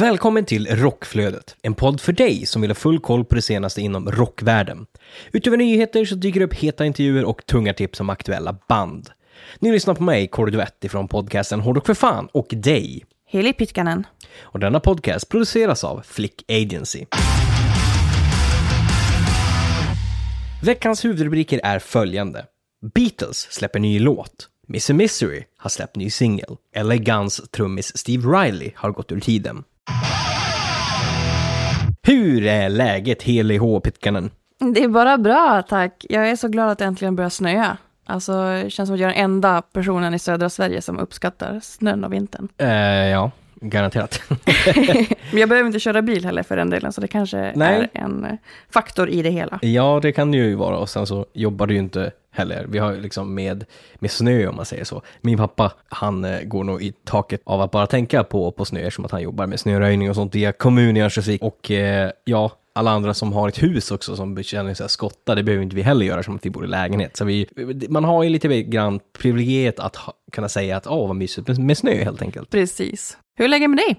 Välkommen 0.00 0.44
till 0.44 0.66
Rockflödet, 0.66 1.56
en 1.62 1.74
podd 1.74 2.00
för 2.00 2.12
dig 2.12 2.46
som 2.46 2.62
vill 2.62 2.70
ha 2.70 2.74
full 2.74 3.00
koll 3.00 3.24
på 3.24 3.34
det 3.34 3.42
senaste 3.42 3.80
inom 3.80 4.10
rockvärlden. 4.10 4.86
Utöver 5.32 5.56
nyheter 5.56 6.04
så 6.04 6.14
dyker 6.14 6.40
det 6.40 6.46
upp 6.46 6.54
heta 6.54 6.84
intervjuer 6.84 7.24
och 7.24 7.46
tunga 7.46 7.74
tips 7.74 8.00
om 8.00 8.10
aktuella 8.10 8.56
band. 8.68 9.10
Ni 9.58 9.72
lyssnar 9.72 9.94
på 9.94 10.02
mig, 10.02 10.28
Kåre 10.28 10.50
Duett 10.50 10.84
från 10.88 11.08
podcasten 11.08 11.60
Hårdrock 11.60 11.86
för 11.86 11.94
fan 11.94 12.28
och 12.32 12.46
dig. 12.50 13.04
Heli 13.26 13.52
Pitkanen. 13.52 14.06
Och 14.40 14.60
denna 14.60 14.80
podcast 14.80 15.28
produceras 15.28 15.84
av 15.84 16.02
Flick 16.06 16.44
Agency. 16.48 17.04
Veckans 20.62 21.04
huvudrubriker 21.04 21.60
är 21.64 21.78
följande. 21.78 22.46
Beatles 22.94 23.36
släpper 23.52 23.80
ny 23.80 23.98
låt. 23.98 24.48
Mr 24.68 24.92
Misery 24.92 25.44
har 25.56 25.70
släppt 25.70 25.96
ny 25.96 26.10
singel. 26.10 26.56
LA 26.76 26.96
Guns 26.96 27.40
trummis 27.50 27.96
Steve 27.96 28.28
Riley 28.28 28.70
har 28.74 28.90
gått 28.90 29.12
ur 29.12 29.20
tiden. 29.20 29.64
Hur 32.06 32.46
är 32.46 32.68
läget 32.68 33.22
Heli 33.22 33.56
H. 33.56 33.80
Pitkanen? 33.80 34.30
Det 34.74 34.84
är 34.84 34.88
bara 34.88 35.18
bra, 35.18 35.62
tack. 35.68 36.06
Jag 36.08 36.30
är 36.30 36.36
så 36.36 36.48
glad 36.48 36.70
att 36.70 36.78
det 36.78 36.84
äntligen 36.84 37.16
börjar 37.16 37.30
snöa. 37.30 37.76
Alltså, 38.06 38.32
det 38.32 38.70
känns 38.70 38.86
som 38.88 38.94
att 38.94 39.00
jag 39.00 39.10
är 39.10 39.14
den 39.14 39.24
enda 39.24 39.62
personen 39.62 40.14
i 40.14 40.18
södra 40.18 40.50
Sverige 40.50 40.82
som 40.82 40.98
uppskattar 40.98 41.60
snön 41.62 42.04
och 42.04 42.12
vintern. 42.12 42.48
Eh, 42.58 42.68
ja, 43.08 43.30
garanterat. 43.68 44.22
Men 45.30 45.40
jag 45.40 45.48
behöver 45.48 45.66
inte 45.66 45.80
köra 45.80 46.02
bil 46.02 46.24
heller 46.24 46.42
för 46.42 46.56
den 46.56 46.70
delen, 46.70 46.92
så 46.92 47.00
det 47.00 47.08
kanske 47.08 47.52
Nej. 47.54 47.88
är 47.92 48.00
en 48.00 48.24
eh, 48.24 48.32
faktor 48.70 49.08
i 49.08 49.22
det 49.22 49.30
hela. 49.30 49.58
ja, 49.62 50.00
det 50.02 50.12
kan 50.12 50.30
det 50.30 50.36
ju 50.36 50.54
vara. 50.54 50.76
Och 50.76 50.88
sen 50.88 51.06
så 51.06 51.26
jobbar 51.32 51.66
du 51.66 51.74
ju 51.74 51.80
inte 51.80 52.12
heller. 52.30 52.66
Vi 52.68 52.78
har 52.78 52.92
ju 52.92 53.00
liksom 53.00 53.34
med, 53.34 53.64
med 53.94 54.10
snö 54.10 54.46
om 54.46 54.56
man 54.56 54.64
säger 54.64 54.84
så. 54.84 55.02
Min 55.20 55.38
pappa, 55.38 55.72
han 55.88 56.24
eh, 56.24 56.40
går 56.40 56.64
nog 56.64 56.82
i 56.82 56.92
taket 57.04 57.40
av 57.44 57.60
att 57.60 57.70
bara 57.70 57.86
tänka 57.86 58.24
på, 58.24 58.50
på 58.50 58.64
snö 58.64 58.90
som 58.90 59.04
att 59.04 59.10
han 59.10 59.22
jobbar 59.22 59.46
med 59.46 59.60
snöröjning 59.60 60.10
och 60.10 60.16
sånt 60.16 60.34
via 60.34 60.52
kommun 60.52 60.96
i 60.96 61.02
Örnsköldsvik. 61.02 61.42
Och 61.42 61.70
eh, 61.70 62.10
ja, 62.24 62.50
alla 62.76 62.90
andra 62.90 63.14
som 63.14 63.32
har 63.32 63.48
ett 63.48 63.62
hus 63.62 63.90
också 63.90 64.16
som 64.16 64.42
känner 64.42 64.74
sig 64.74 64.88
skotta, 64.88 65.34
det 65.34 65.42
behöver 65.42 65.64
inte 65.64 65.76
vi 65.76 65.82
heller 65.82 66.06
göra 66.06 66.22
som 66.22 66.36
att 66.36 66.46
vi 66.46 66.50
bor 66.50 66.64
i 66.64 66.68
lägenhet. 66.68 67.16
Så 67.16 67.24
vi, 67.24 67.48
man 67.88 68.04
har 68.04 68.22
ju 68.22 68.30
lite 68.30 68.62
grann 68.62 69.00
privilegiet 69.18 69.80
att 69.80 69.96
ha, 69.96 70.12
kunna 70.32 70.48
säga 70.48 70.76
att 70.76 70.86
åh 70.86 71.06
vad 71.06 71.16
mysigt 71.16 71.48
med, 71.48 71.58
med 71.58 71.78
snö 71.78 72.04
helt 72.04 72.22
enkelt. 72.22 72.50
Precis. 72.50 73.18
Hur 73.36 73.44
är 73.44 73.48
läget 73.48 73.70
med 73.70 73.78
dig? 73.78 73.96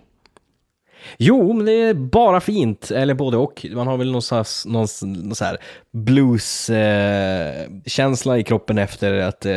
Jo, 1.17 1.53
men 1.53 1.65
det 1.65 1.71
är 1.71 1.93
bara 1.93 2.39
fint, 2.41 2.91
eller 2.91 3.13
både 3.13 3.37
och. 3.37 3.65
Man 3.73 3.87
har 3.87 3.97
väl 3.97 4.11
någon, 4.11 4.21
slags, 4.21 4.65
någon, 4.65 4.87
någon 5.03 5.35
så 5.35 5.45
här 5.45 5.57
blues-känsla 5.93 8.37
i 8.37 8.43
kroppen 8.43 8.77
efter 8.77 9.13
att 9.13 9.45
eh, 9.45 9.53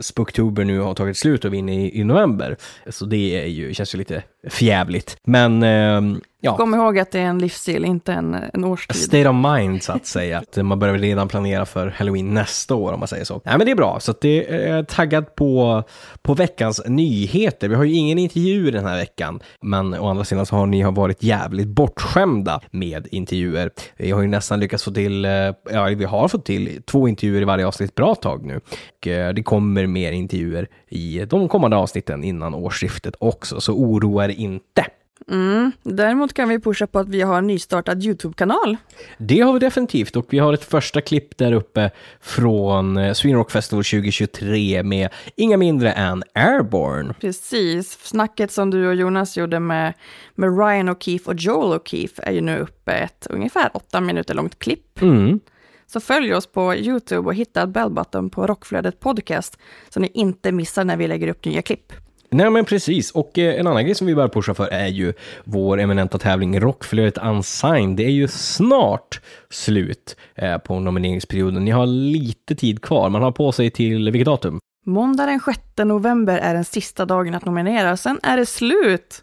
Spooktober 0.00 0.64
nu 0.64 0.80
har 0.80 0.94
tagit 0.94 1.16
slut 1.16 1.44
och 1.44 1.52
vi 1.52 1.56
är 1.56 1.58
inne 1.58 1.86
i, 1.86 2.00
i 2.00 2.04
november. 2.04 2.56
Så 2.90 3.04
det 3.04 3.42
är 3.42 3.46
ju, 3.46 3.74
känns 3.74 3.94
ju 3.94 3.98
lite 3.98 4.22
fjävligt. 4.50 5.16
Men 5.24 5.62
eh, 5.62 6.00
ja, 6.40 6.56
Kom 6.56 6.74
ihåg 6.74 6.98
att 6.98 7.10
det 7.10 7.18
är 7.20 7.24
en 7.24 7.38
livsstil, 7.38 7.84
inte 7.84 8.12
en, 8.12 8.36
en 8.54 8.64
årstid. 8.64 8.96
state 8.96 9.28
of 9.28 9.36
mind 9.56 9.82
så 9.82 9.92
att 9.92 10.06
säga. 10.06 10.38
Att 10.38 10.56
man 10.56 10.78
börjar 10.78 10.98
redan 10.98 11.28
planera 11.28 11.66
för 11.66 11.94
halloween 11.96 12.34
nästa 12.34 12.74
år 12.74 12.92
om 12.92 12.98
man 12.98 13.08
säger 13.08 13.24
så. 13.24 13.40
Nej 13.44 13.58
men 13.58 13.64
det 13.66 13.70
är 13.70 13.74
bra, 13.76 14.00
så 14.00 14.14
det 14.20 14.54
är 14.54 14.76
jag 14.76 14.88
taggad 14.88 15.34
på, 15.34 15.82
på 16.22 16.34
veckans 16.34 16.82
nyheter. 16.86 17.68
Vi 17.68 17.74
har 17.74 17.84
ju 17.84 17.94
ingen 17.94 18.18
intervju 18.18 18.70
den 18.70 18.86
här 18.86 18.96
veckan, 18.96 19.40
men 19.62 19.94
å 19.94 20.08
andra 20.08 20.24
sidan 20.24 20.46
så 20.46 20.56
har 20.56 20.66
ni 20.66 20.82
har 20.96 21.02
varit 21.02 21.22
jävligt 21.22 21.68
bortskämda 21.68 22.60
med 22.70 23.08
intervjuer. 23.10 23.70
Vi 23.96 24.10
har 24.10 24.22
ju 24.22 24.28
nästan 24.28 24.60
lyckats 24.60 24.84
få 24.84 24.90
till, 24.90 25.24
eh, 25.24 25.30
ja 25.70 25.84
vi 25.84 26.04
har 26.04 26.28
fått 26.28 26.44
till 26.44 26.82
två 26.82 27.08
intervjuer 27.08 27.42
i 27.42 27.44
varje 27.44 27.66
avsnitt 27.66 27.94
bra 27.94 28.14
tag 28.14 28.44
nu. 28.44 28.60
Och 28.98 29.06
eh, 29.06 29.34
det 29.34 29.42
kommer 29.42 29.86
mer 29.86 30.12
intervjuer 30.12 30.68
i 30.88 31.24
de 31.24 31.48
kommande 31.48 31.76
avsnitten 31.76 32.24
innan 32.24 32.54
årsskiftet 32.54 33.14
också, 33.18 33.60
så 33.60 33.72
oroa 33.72 34.24
er 34.24 34.28
inte. 34.28 34.86
Mm. 35.28 35.72
Däremot 35.82 36.34
kan 36.34 36.48
vi 36.48 36.58
pusha 36.58 36.86
på 36.86 36.98
att 36.98 37.08
vi 37.08 37.22
har 37.22 37.38
en 37.38 37.46
nystartad 37.46 38.04
YouTube-kanal. 38.04 38.76
Det 39.18 39.40
har 39.40 39.52
vi 39.52 39.58
definitivt 39.58 40.16
och 40.16 40.26
vi 40.28 40.38
har 40.38 40.52
ett 40.52 40.64
första 40.64 41.00
klipp 41.00 41.36
där 41.36 41.52
uppe 41.52 41.90
från 42.20 42.96
eh, 42.96 43.12
Sweden 43.12 43.38
Rock 43.38 43.50
Festival 43.50 43.84
2023 43.84 44.82
med 44.82 45.08
inga 45.36 45.56
mindre 45.56 45.92
än 45.92 46.22
Airborne. 46.34 47.14
Precis. 47.20 47.98
Snacket 48.02 48.52
som 48.52 48.70
du 48.70 48.88
och 48.88 48.94
Jonas 48.94 49.36
gjorde 49.36 49.60
med, 49.60 49.92
med 50.34 50.58
Ryan 50.58 50.88
O'Keefe 50.88 51.26
och 51.26 51.34
Joel 51.34 51.80
O'Keefe 51.80 52.20
är 52.22 52.32
ju 52.32 52.40
nu 52.40 52.58
uppe 52.58 52.92
ett 52.92 53.26
ungefär 53.30 53.70
åtta 53.74 54.00
minuter 54.00 54.34
långt 54.34 54.58
klipp. 54.58 55.02
Mm. 55.02 55.40
Så 55.86 56.00
följ 56.00 56.34
oss 56.34 56.46
på 56.46 56.74
YouTube 56.74 57.28
och 57.28 57.34
hitta 57.34 57.66
bellbutton 57.66 58.30
på 58.30 58.46
Rockflödet 58.46 59.00
Podcast 59.00 59.58
så 59.88 60.00
ni 60.00 60.10
inte 60.14 60.52
missar 60.52 60.84
när 60.84 60.96
vi 60.96 61.08
lägger 61.08 61.28
upp 61.28 61.44
nya 61.44 61.62
klipp. 61.62 61.92
Nej 62.32 62.50
men 62.50 62.64
precis, 62.64 63.10
och 63.10 63.38
eh, 63.38 63.60
en 63.60 63.66
annan 63.66 63.84
grej 63.84 63.94
som 63.94 64.06
vi 64.06 64.14
börjar 64.14 64.28
pusha 64.28 64.54
för 64.54 64.66
är 64.66 64.86
ju 64.86 65.12
vår 65.44 65.80
eminenta 65.80 66.18
tävling 66.18 66.60
Rockflödet 66.60 67.18
Unsigned. 67.18 67.96
Det 67.96 68.04
är 68.04 68.10
ju 68.10 68.28
snart 68.28 69.20
slut 69.50 70.16
eh, 70.34 70.58
på 70.58 70.80
nomineringsperioden. 70.80 71.64
Ni 71.64 71.70
har 71.70 71.86
lite 71.86 72.54
tid 72.54 72.82
kvar, 72.82 73.08
man 73.08 73.22
har 73.22 73.32
på 73.32 73.52
sig 73.52 73.70
till 73.70 74.10
vilket 74.10 74.26
datum? 74.26 74.58
Måndag 74.86 75.26
den 75.26 75.40
6 75.40 75.60
november 75.76 76.38
är 76.38 76.54
den 76.54 76.64
sista 76.64 77.04
dagen 77.04 77.34
att 77.34 77.44
nominera, 77.44 77.96
sen 77.96 78.20
är 78.22 78.36
det 78.36 78.46
slut. 78.46 79.22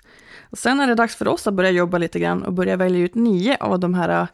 Och 0.49 0.57
sen 0.57 0.79
är 0.79 0.87
det 0.87 0.95
dags 0.95 1.15
för 1.15 1.27
oss 1.27 1.47
att 1.47 1.53
börja 1.53 1.71
jobba 1.71 1.97
lite 1.97 2.19
grann 2.19 2.43
och 2.43 2.53
börja 2.53 2.75
välja 2.75 2.99
ut 2.99 3.15
nio 3.15 3.57
av 3.59 3.79
de 3.79 3.93
här 3.93 4.21
eh, 4.21 4.27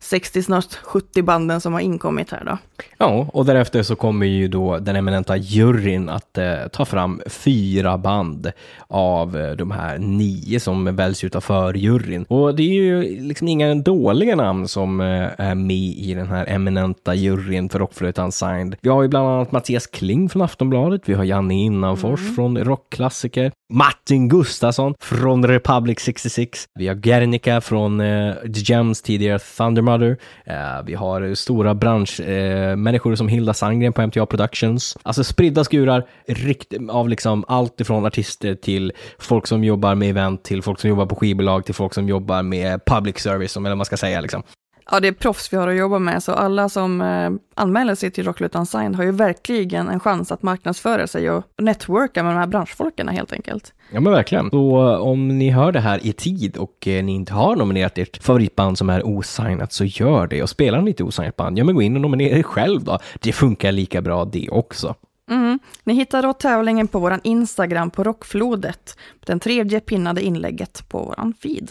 60, 0.00 0.42
snart 0.42 0.74
70 0.74 1.22
banden 1.22 1.60
som 1.60 1.72
har 1.72 1.80
inkommit 1.80 2.30
här 2.30 2.44
då. 2.44 2.58
Ja, 2.98 3.28
och 3.32 3.46
därefter 3.46 3.82
så 3.82 3.96
kommer 3.96 4.26
ju 4.26 4.48
då 4.48 4.78
den 4.78 4.96
eminenta 4.96 5.36
juryn 5.36 6.08
att 6.08 6.38
eh, 6.38 6.54
ta 6.72 6.84
fram 6.84 7.22
fyra 7.26 7.98
band 7.98 8.52
av 8.88 9.36
eh, 9.36 9.50
de 9.50 9.70
här 9.70 9.98
nio 9.98 10.60
som 10.60 10.96
väljs 10.96 11.24
utav 11.24 11.76
juryn. 11.76 12.24
Och 12.28 12.54
det 12.54 12.62
är 12.62 12.74
ju 12.74 13.20
liksom 13.20 13.48
inga 13.48 13.74
dåliga 13.74 14.36
namn 14.36 14.68
som 14.68 15.00
eh, 15.00 15.28
är 15.38 15.54
med 15.54 15.76
i 15.76 16.14
den 16.14 16.26
här 16.26 16.46
eminenta 16.48 17.14
juryn 17.14 17.68
för 17.68 17.78
Rockflödet 17.78 18.18
Unsigned. 18.18 18.76
Vi 18.80 18.88
har 18.88 19.02
ju 19.02 19.08
bland 19.08 19.28
annat 19.28 19.52
Mattias 19.52 19.86
Kling 19.86 20.28
från 20.28 20.42
Aftonbladet, 20.42 21.02
vi 21.04 21.14
har 21.14 21.24
Janne 21.24 21.54
Innanfors 21.54 22.34
från 22.36 22.58
Rockklassiker, 22.58 23.52
Martin 23.72 24.28
Gustafsson 24.28 24.94
från 25.00 25.46
Republic 25.46 26.00
66, 26.00 26.64
vi 26.78 26.88
har 26.88 26.94
Guernica 26.94 27.60
från 27.60 28.00
eh, 28.00 28.34
The 28.34 28.60
Gems 28.60 29.02
tidigare 29.02 29.38
Thunder 29.38 29.82
Mother, 29.86 30.16
eh, 30.44 30.82
vi 30.84 30.94
har 30.94 31.34
stora 31.34 31.74
branschmänniskor 31.74 33.12
eh, 33.12 33.16
som 33.16 33.28
Hilda 33.28 33.54
Sandgren 33.54 33.92
på 33.92 34.02
MTA 34.02 34.26
Productions. 34.26 34.96
Alltså 35.02 35.24
spridda 35.24 35.64
skurar 35.64 36.06
rikt 36.26 36.74
av 36.90 37.08
liksom 37.08 37.44
allt 37.48 37.80
ifrån 37.80 38.06
artister 38.06 38.54
till 38.54 38.92
folk 39.18 39.46
som 39.46 39.64
jobbar 39.64 39.94
med 39.94 40.10
event, 40.10 40.42
till 40.42 40.62
folk 40.62 40.80
som 40.80 40.90
jobbar 40.90 41.06
på 41.06 41.16
skivbolag, 41.16 41.64
till 41.64 41.74
folk 41.74 41.94
som 41.94 42.08
jobbar 42.08 42.42
med 42.42 42.84
public 42.84 43.18
service, 43.18 43.56
eller 43.56 43.68
vad 43.68 43.78
man 43.78 43.86
ska 43.86 43.96
säga 43.96 44.20
liksom. 44.20 44.42
Ja, 44.90 45.00
det 45.00 45.08
är 45.08 45.12
proffs 45.12 45.52
vi 45.52 45.56
har 45.56 45.68
att 45.68 45.76
jobba 45.76 45.98
med, 45.98 46.22
så 46.22 46.32
alla 46.32 46.68
som 46.68 47.00
eh, 47.00 47.30
anmäler 47.54 47.94
sig 47.94 48.10
till 48.10 48.24
Rockflödet 48.24 48.54
Unsigned 48.56 48.96
har 48.96 49.04
ju 49.04 49.10
verkligen 49.10 49.88
en 49.88 50.00
chans 50.00 50.32
att 50.32 50.42
marknadsföra 50.42 51.06
sig 51.06 51.30
och 51.30 51.44
networka 51.58 52.22
med 52.22 52.32
de 52.32 52.38
här 52.38 52.46
branschfolken 52.46 53.08
helt 53.08 53.32
enkelt. 53.32 53.72
Ja 53.90 54.00
men 54.00 54.12
verkligen. 54.12 54.50
Så 54.50 54.96
om 54.98 55.38
ni 55.38 55.50
hör 55.50 55.72
det 55.72 55.80
här 55.80 56.06
i 56.06 56.12
tid 56.12 56.56
och 56.56 56.88
eh, 56.88 57.04
ni 57.04 57.14
inte 57.14 57.32
har 57.32 57.56
nominerat 57.56 57.98
ert 57.98 58.22
favoritband 58.22 58.78
som 58.78 58.90
är 58.90 59.06
osignat 59.06 59.72
så 59.72 59.84
gör 59.84 60.26
det 60.26 60.42
och 60.42 60.50
spelar 60.50 60.82
ni 60.82 60.90
inte 60.90 61.04
osignat 61.04 61.36
band, 61.36 61.58
ja 61.58 61.64
men 61.64 61.74
gå 61.74 61.82
in 61.82 61.94
och 61.94 62.00
nominera 62.00 62.38
er 62.38 62.42
själv 62.42 62.84
då. 62.84 62.98
Det 63.20 63.32
funkar 63.32 63.72
lika 63.72 64.02
bra 64.02 64.24
det 64.24 64.48
också. 64.50 64.94
Mm. 65.30 65.58
Ni 65.84 65.94
hittar 65.94 66.22
då 66.22 66.32
tävlingen 66.32 66.88
på 66.88 66.98
vår 66.98 67.20
Instagram 67.22 67.90
på 67.90 68.04
Rockflodet, 68.04 68.98
den 69.26 69.40
tredje 69.40 69.80
pinnade 69.80 70.22
inlägget 70.22 70.88
på 70.88 70.98
vår 70.98 71.32
feed. 71.42 71.70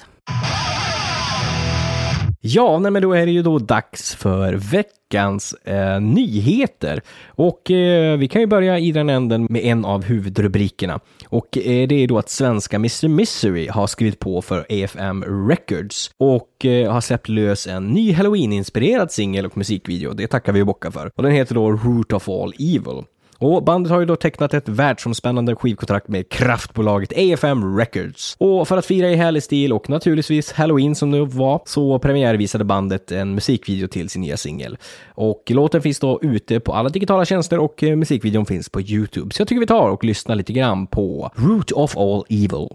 Ja, 2.48 2.80
nej, 2.80 2.92
men 2.92 3.02
då 3.02 3.14
är 3.14 3.26
det 3.26 3.32
ju 3.32 3.42
då 3.42 3.60
dags 3.60 4.16
för 4.16 4.54
veckans 4.54 5.54
eh, 5.54 6.02
nyheter. 6.02 7.02
Och 7.28 7.72
eh, 7.72 8.18
vi 8.18 8.28
kan 8.28 8.42
ju 8.42 8.48
börja 8.48 8.80
i 8.80 8.92
den 8.92 9.10
änden 9.10 9.48
med 9.50 9.66
en 9.66 9.86
av 9.86 10.04
huvudrubrikerna. 10.04 11.00
Och 11.28 11.58
eh, 11.58 11.88
det 11.88 11.96
är 11.96 12.08
då 12.08 12.18
att 12.18 12.30
svenska 12.30 12.76
Mr 12.76 13.08
Misery 13.08 13.68
har 13.68 13.88
skrivit 13.88 14.20
på 14.20 14.42
för 14.42 14.60
AFM 14.60 15.24
Records 15.50 16.12
och 16.18 16.66
eh, 16.66 16.92
har 16.92 17.02
släppt 17.02 17.30
lös 17.30 17.68
en 17.68 17.88
ny 17.88 18.14
Halloween-inspirerad 18.14 19.12
singel 19.12 19.46
och 19.46 19.58
musikvideo. 19.58 20.14
Det 20.14 20.28
tackar 20.28 20.54
vi 20.54 20.62
och 20.62 20.68
bockar 20.68 20.92
för. 20.92 21.12
Och 21.16 21.24
den 21.24 21.32
heter 21.32 21.56
då 21.56 21.72
Root 21.72 22.14
of 22.14 22.30
All 22.30 22.54
Evil. 22.60 23.04
Och 23.40 23.64
bandet 23.64 23.92
har 23.92 24.00
ju 24.00 24.06
då 24.06 24.16
tecknat 24.16 24.54
ett 24.54 24.70
världsomspännande 24.70 25.56
skivkontrakt 25.56 26.08
med 26.08 26.30
kraftbolaget 26.30 27.14
AFM 27.18 27.78
Records. 27.78 28.36
Och 28.40 28.68
för 28.68 28.78
att 28.78 28.86
fira 28.86 29.10
i 29.10 29.16
härlig 29.16 29.44
stil 29.44 29.74
och 29.74 29.90
naturligtvis 29.90 30.52
Halloween 30.52 30.96
som 30.96 31.12
det 31.12 31.26
var, 31.26 31.62
så 31.66 32.00
premiärvisade 32.00 32.64
bandet 32.64 33.12
en 33.12 33.36
musikvideo 33.36 33.88
till 33.88 34.10
sin 34.10 34.22
nya 34.22 34.38
singel. 34.38 34.78
Och 35.08 35.44
låten 35.48 35.82
finns 35.82 36.00
då 36.00 36.20
ute 36.22 36.60
på 36.60 36.74
alla 36.74 36.90
digitala 36.90 37.26
tjänster 37.26 37.60
och 37.60 37.84
eh, 37.84 37.96
musikvideon 37.96 38.46
finns 38.46 38.70
på 38.70 38.82
YouTube. 38.82 39.34
Så 39.34 39.42
jag 39.42 39.48
tycker 39.48 39.60
vi 39.60 39.68
tar 39.68 39.90
och 39.90 40.04
lyssnar 40.04 40.36
lite 40.36 40.54
grann 40.54 40.88
på 40.88 41.32
Root 41.36 41.72
of 41.72 41.98
All 41.98 42.24
Evil. 42.30 42.70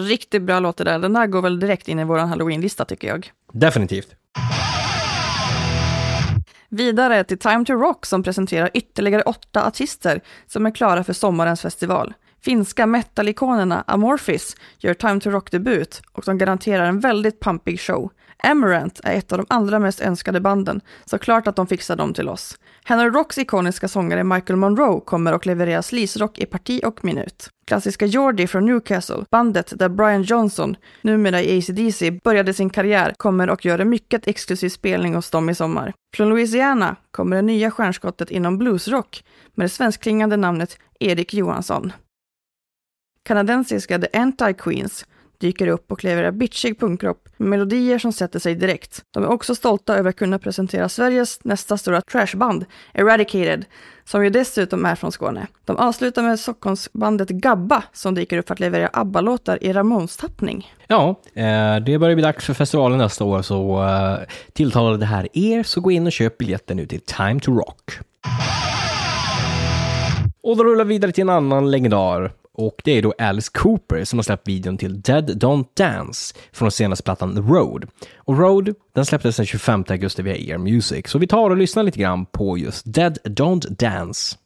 Riktigt 0.00 0.42
bra 0.42 0.60
låt 0.60 0.76
det 0.76 0.84
där. 0.84 0.98
Den 0.98 1.12
där 1.12 1.26
går 1.26 1.42
väl 1.42 1.60
direkt 1.60 1.88
in 1.88 1.98
i 1.98 2.04
vår 2.04 2.18
halloween-lista 2.18 2.84
tycker 2.84 3.08
jag. 3.08 3.30
Definitivt. 3.52 4.14
Vidare 6.68 7.24
till 7.24 7.38
Time 7.38 7.64
to 7.64 7.72
Rock 7.72 8.06
som 8.06 8.22
presenterar 8.22 8.70
ytterligare 8.74 9.22
åtta 9.22 9.66
artister 9.66 10.20
som 10.46 10.66
är 10.66 10.70
klara 10.70 11.04
för 11.04 11.12
sommarens 11.12 11.60
festival. 11.62 12.14
Finska 12.44 12.86
metalikonerna 12.86 13.84
Amorphis 13.86 14.56
gör 14.78 14.94
Time 14.94 15.20
to 15.20 15.30
Rock-debut 15.30 16.02
och 16.12 16.22
de 16.26 16.38
garanterar 16.38 16.84
en 16.84 17.00
väldigt 17.00 17.40
pampig 17.40 17.80
show. 17.80 18.10
Amarant 18.42 19.00
är 19.04 19.14
ett 19.14 19.32
av 19.32 19.38
de 19.38 19.46
allra 19.48 19.78
mest 19.78 20.00
önskade 20.00 20.40
banden, 20.40 20.80
så 21.04 21.18
klart 21.18 21.46
att 21.46 21.56
de 21.56 21.66
fixar 21.66 21.96
dem 21.96 22.14
till 22.14 22.28
oss. 22.28 22.58
Henry 22.84 23.10
Rocks 23.10 23.38
ikoniska 23.38 23.88
sångare 23.88 24.24
Michael 24.24 24.56
Monroe 24.56 25.00
kommer 25.00 25.32
och 25.32 25.46
levererar 25.46 25.82
sleaze-rock 25.82 26.38
i 26.38 26.46
parti 26.46 26.80
och 26.84 27.04
minut. 27.04 27.48
Klassiska 27.66 28.06
Geordie 28.06 28.46
från 28.46 28.66
Newcastle, 28.66 29.24
bandet 29.30 29.72
där 29.76 29.88
Brian 29.88 30.22
Johnson, 30.22 30.76
numera 31.02 31.42
i 31.42 31.58
ACDC, 31.58 32.10
började 32.10 32.54
sin 32.54 32.70
karriär, 32.70 33.14
kommer 33.16 33.50
och 33.50 33.64
gör 33.64 33.78
en 33.78 33.88
mycket 33.88 34.26
exklusiv 34.26 34.68
spelning 34.68 35.14
hos 35.14 35.30
dem 35.30 35.50
i 35.50 35.54
sommar. 35.54 35.92
Från 36.16 36.28
Louisiana 36.28 36.96
kommer 37.10 37.36
det 37.36 37.42
nya 37.42 37.70
stjärnskottet 37.70 38.30
inom 38.30 38.58
bluesrock 38.58 39.24
med 39.54 39.64
det 39.64 39.68
svenskklingande 39.68 40.36
namnet 40.36 40.78
Erik 41.00 41.34
Johansson. 41.34 41.92
Kanadensiska 43.22 43.98
The 43.98 44.06
Anti-Queens 44.06 45.04
dyker 45.40 45.66
upp 45.66 45.92
och 45.92 46.04
levererar 46.04 46.30
bitchig 46.30 46.80
punkrock 46.80 47.18
med 47.36 47.48
melodier 47.48 47.98
som 47.98 48.12
sätter 48.12 48.38
sig 48.38 48.54
direkt. 48.54 49.02
De 49.10 49.22
är 49.22 49.28
också 49.28 49.54
stolta 49.54 49.96
över 49.96 50.10
att 50.10 50.16
kunna 50.16 50.38
presentera 50.38 50.88
Sveriges 50.88 51.44
nästa 51.44 51.76
stora 51.76 52.00
trashband, 52.00 52.64
Eradicated, 52.94 53.64
som 54.04 54.24
ju 54.24 54.30
dessutom 54.30 54.84
är 54.84 54.94
från 54.94 55.12
Skåne. 55.12 55.46
De 55.64 55.76
avslutar 55.76 56.22
med 56.22 56.40
Stockholmsbandet 56.40 57.28
Gabba 57.28 57.82
som 57.92 58.14
dyker 58.14 58.38
upp 58.38 58.46
för 58.46 58.54
att 58.54 58.60
leverera 58.60 58.90
ABBA-låtar 58.92 59.64
i 59.64 59.72
Ramones-tappning. 59.72 60.74
Ja, 60.86 61.20
eh, 61.34 61.76
det 61.76 61.98
börjar 61.98 62.14
bli 62.14 62.22
dags 62.22 62.46
för 62.46 62.54
festivalen 62.54 62.98
nästa 62.98 63.24
år, 63.24 63.42
så 63.42 63.82
eh, 63.82 64.18
tilltalar 64.52 64.98
det 64.98 65.06
här 65.06 65.28
er, 65.32 65.62
så 65.62 65.80
gå 65.80 65.90
in 65.90 66.06
och 66.06 66.12
köp 66.12 66.38
biljetten 66.38 66.76
nu 66.76 66.86
till 66.86 67.00
Time 67.00 67.40
to 67.40 67.52
Rock. 67.52 67.98
Och 70.42 70.56
då 70.56 70.64
rullar 70.64 70.84
vi 70.84 70.94
vidare 70.94 71.12
till 71.12 71.22
en 71.22 71.28
annan 71.28 71.70
legendar. 71.70 72.32
Och 72.54 72.80
det 72.84 72.92
är 72.92 73.02
då 73.02 73.14
Alice 73.18 73.50
Cooper 73.54 74.04
som 74.04 74.18
har 74.18 74.22
släppt 74.22 74.48
videon 74.48 74.78
till 74.78 75.00
Dead 75.00 75.42
Don't 75.42 75.66
Dance 75.76 76.34
från 76.52 76.70
senaste 76.70 77.04
plattan 77.04 77.34
The 77.34 77.40
Road. 77.40 77.86
Och 78.16 78.38
Road, 78.38 78.74
den 78.94 79.06
släpptes 79.06 79.36
den 79.36 79.46
25 79.46 79.84
augusti 79.88 80.22
via 80.22 80.36
Ear 80.36 80.58
Music, 80.58 81.08
så 81.08 81.18
vi 81.18 81.26
tar 81.26 81.50
och 81.50 81.56
lyssnar 81.56 81.82
lite 81.82 81.98
grann 81.98 82.26
på 82.26 82.58
just 82.58 82.94
Dead 82.94 83.18
Don't 83.24 83.68
Dance. 83.68 84.36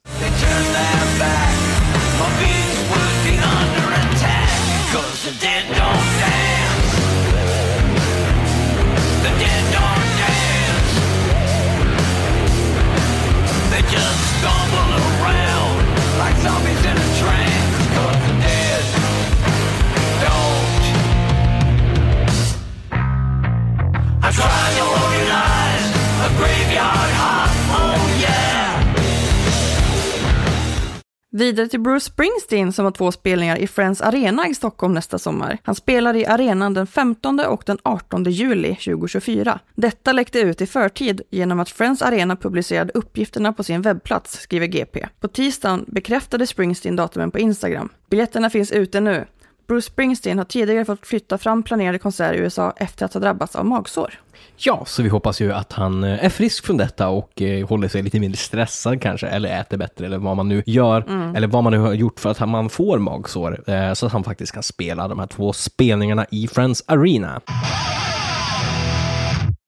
Vidare 31.45 31.69
till 31.69 31.81
Bruce 31.81 32.05
Springsteen 32.05 32.73
som 32.73 32.85
har 32.85 32.93
två 32.93 33.13
spelningar 33.13 33.57
i 33.57 33.67
Friends 33.67 34.01
Arena 34.01 34.49
i 34.49 34.55
Stockholm 34.55 34.95
nästa 34.95 35.19
sommar. 35.19 35.59
Han 35.63 35.75
spelar 35.75 36.17
i 36.17 36.27
arenan 36.27 36.75
den 36.75 36.87
15 36.87 37.41
och 37.41 37.63
den 37.67 37.79
18 37.83 38.25
juli 38.25 38.75
2024. 38.75 39.59
Detta 39.75 40.13
läckte 40.13 40.39
ut 40.39 40.61
i 40.61 40.67
förtid 40.67 41.23
genom 41.31 41.61
att 41.61 41.71
Friends 41.71 42.03
Arena 42.03 42.37
publicerade 42.37 42.93
uppgifterna 42.95 43.53
på 43.53 43.63
sin 43.63 43.83
webbplats, 43.83 44.41
skriver 44.41 44.67
GP. 44.67 45.07
På 45.21 45.29
tisdagen 45.29 45.85
bekräftade 45.89 46.47
Springsteen 46.47 46.97
datumen 46.97 47.31
på 47.31 47.39
Instagram. 47.39 47.89
Biljetterna 48.11 48.51
finns 48.51 48.73
ute 48.73 49.01
nu. 49.01 49.25
Bruce 49.67 49.87
Springsteen 49.87 50.39
har 50.39 50.45
tidigare 50.45 50.85
fått 50.85 51.07
flytta 51.07 51.39
fram 51.39 51.63
planerade 51.63 51.99
konserter 51.99 52.35
i 52.35 52.39
USA 52.39 52.73
efter 52.77 53.07
att 53.07 53.15
ha 53.15 53.21
drabbats 53.21 53.57
av 53.57 53.67
magsår. 53.67 54.21
Ja, 54.57 54.85
så 54.87 55.03
vi 55.03 55.09
hoppas 55.09 55.41
ju 55.41 55.53
att 55.53 55.73
han 55.73 56.05
eh, 56.05 56.25
är 56.25 56.29
frisk 56.29 56.65
från 56.65 56.77
detta 56.77 57.09
och 57.09 57.43
eh, 57.43 57.69
håller 57.69 57.89
sig 57.89 58.03
lite 58.03 58.21
mindre 58.21 58.39
stressad 58.39 59.03
kanske, 59.03 59.27
eller 59.27 59.61
äter 59.61 59.77
bättre, 59.77 60.07
eller 60.07 60.19
vad 60.19 60.37
man 60.37 60.49
nu 60.49 60.63
gör, 60.67 61.05
mm. 61.09 61.37
eller 61.37 61.49
vad 61.49 61.65
man 61.65 61.73
nu 61.73 61.79
har 61.79 61.93
gjort 61.93 62.21
för 62.21 62.31
att 62.31 62.49
man 62.49 62.69
får 62.69 62.99
magsår, 62.99 63.71
eh, 63.71 63.93
så 63.93 64.07
att 64.07 64.13
han 64.13 64.25
faktiskt 64.25 64.53
kan 64.53 64.63
spela 64.63 65.09
de 65.09 65.19
här 65.19 65.27
två 65.27 65.53
spelningarna 65.53 66.27
i 66.31 66.49
Friends 66.49 66.85
Arena. 66.87 67.41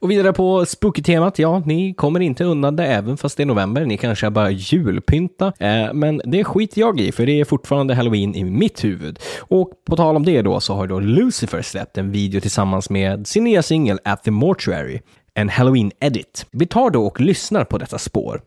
Och 0.06 0.10
vidare 0.10 0.32
på 0.32 0.66
spooky-temat, 0.66 1.38
ja, 1.38 1.62
ni 1.66 1.94
kommer 1.94 2.20
inte 2.20 2.44
undan 2.44 2.76
det 2.76 2.86
även 2.86 3.16
fast 3.16 3.36
det 3.36 3.42
är 3.42 3.46
november. 3.46 3.84
Ni 3.84 3.96
kanske 3.96 4.30
bara 4.30 4.50
julpynta, 4.50 5.52
eh, 5.58 5.92
men 5.92 6.20
det 6.24 6.44
skiter 6.44 6.80
jag 6.80 7.00
i, 7.00 7.12
för 7.12 7.26
det 7.26 7.40
är 7.40 7.44
fortfarande 7.44 7.94
halloween 7.94 8.34
i 8.34 8.44
mitt 8.44 8.84
huvud. 8.84 9.18
Och 9.40 9.70
på 9.86 9.96
tal 9.96 10.16
om 10.16 10.24
det 10.24 10.42
då, 10.42 10.60
så 10.60 10.74
har 10.74 10.86
då 10.86 11.00
Lucifer 11.00 11.62
släppt 11.62 11.98
en 11.98 12.12
video 12.12 12.40
tillsammans 12.40 12.90
med 12.90 13.26
sin 13.26 13.44
nya 13.44 13.62
singel 13.62 13.98
At 14.04 14.24
the 14.24 14.30
Mortuary, 14.30 15.00
en 15.34 15.48
halloween 15.48 15.92
edit. 16.00 16.46
Vi 16.50 16.66
tar 16.66 16.90
då 16.90 17.06
och 17.06 17.20
lyssnar 17.20 17.64
på 17.64 17.78
detta 17.78 17.98
spår. 17.98 18.40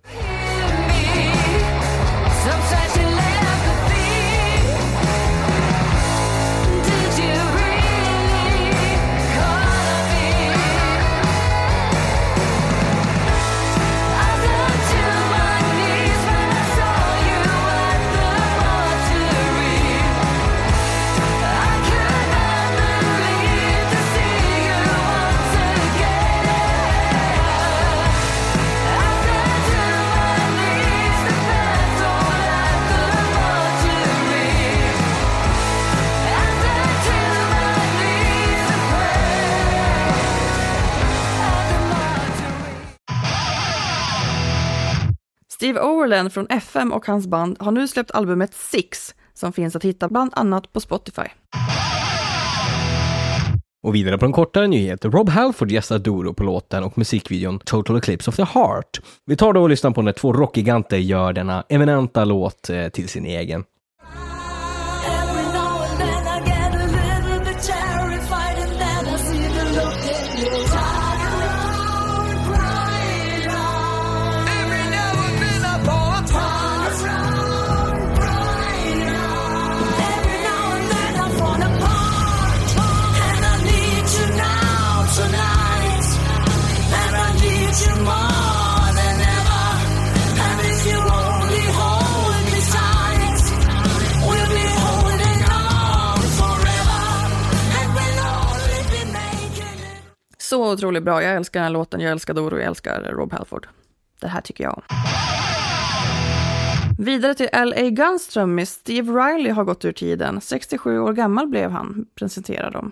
Steve 45.69 45.81
Overland 45.81 46.33
från 46.33 46.47
FM 46.49 46.93
och 46.93 47.05
hans 47.05 47.27
band 47.27 47.57
har 47.59 47.71
nu 47.71 47.88
släppt 47.88 48.11
albumet 48.11 48.53
Six 48.53 49.15
som 49.33 49.53
finns 49.53 49.75
att 49.75 49.85
hitta 49.85 50.09
bland 50.09 50.31
annat 50.35 50.73
på 50.73 50.79
Spotify. 50.79 51.21
Och 53.83 53.95
vidare 53.95 54.17
på 54.17 54.25
en 54.25 54.31
kortare 54.31 54.67
nyhet. 54.67 55.05
Rob 55.05 55.29
Halford 55.29 55.71
gästar 55.71 55.99
Doro 55.99 56.33
på 56.33 56.43
låten 56.43 56.83
och 56.83 56.97
musikvideon 56.97 57.59
Total 57.59 57.97
Eclipse 57.97 58.29
of 58.29 58.35
the 58.35 58.43
Heart. 58.43 59.01
Vi 59.25 59.35
tar 59.35 59.53
då 59.53 59.61
och 59.61 59.69
lyssnar 59.69 59.91
på 59.91 60.01
när 60.01 60.11
två 60.11 60.33
rockgiganter 60.33 60.97
gör 60.97 61.33
denna 61.33 61.63
eminenta 61.69 62.25
låt 62.25 62.69
eh, 62.69 62.88
till 62.88 63.09
sin 63.09 63.25
egen. 63.25 63.63
Så 100.49 100.73
otroligt 100.73 101.03
bra. 101.03 101.23
Jag 101.23 101.35
älskar 101.35 101.59
den 101.59 101.65
här 101.65 101.73
låten, 101.73 101.99
jag 101.99 102.11
älskar 102.11 102.33
Doro, 102.33 102.57
jag 102.57 102.65
älskar 102.65 103.01
Rob 103.01 103.33
Halford. 103.33 103.67
Det 104.21 104.27
här 104.27 104.41
tycker 104.41 104.63
jag 104.63 104.73
om. 104.73 104.83
Vidare 107.05 107.33
till 107.33 107.49
L.A. 107.51 107.89
Gunstrom 107.89 108.65
Steve 108.65 109.11
Riley 109.11 109.51
har 109.51 109.63
gått 109.63 109.85
ur 109.85 109.91
tiden. 109.91 110.41
67 110.41 110.99
år 110.99 111.13
gammal 111.13 111.47
blev 111.47 111.71
han, 111.71 112.05
presenterar 112.15 112.71
de. 112.71 112.91